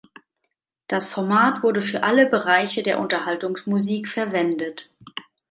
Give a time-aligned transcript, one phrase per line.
[0.87, 4.89] Das Format wurde für alle Bereiche der Unterhaltungsmusik verwendet.